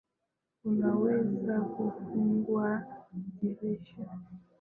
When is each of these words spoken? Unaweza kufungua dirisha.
Unaweza 0.65 1.59
kufungua 1.61 2.85
dirisha. 3.13 4.07